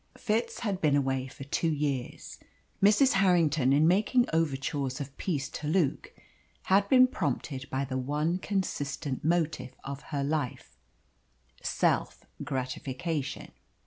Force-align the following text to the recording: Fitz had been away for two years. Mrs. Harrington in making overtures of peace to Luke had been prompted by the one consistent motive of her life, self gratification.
Fitz 0.17 0.61
had 0.61 0.81
been 0.81 0.95
away 0.95 1.27
for 1.27 1.43
two 1.43 1.69
years. 1.71 2.39
Mrs. 2.81 3.11
Harrington 3.13 3.71
in 3.71 3.87
making 3.87 4.25
overtures 4.33 4.99
of 4.99 5.15
peace 5.17 5.47
to 5.49 5.67
Luke 5.67 6.11
had 6.63 6.89
been 6.89 7.05
prompted 7.05 7.69
by 7.69 7.85
the 7.85 7.99
one 7.99 8.39
consistent 8.39 9.23
motive 9.23 9.75
of 9.83 10.01
her 10.09 10.23
life, 10.23 10.75
self 11.61 12.23
gratification. 12.43 13.51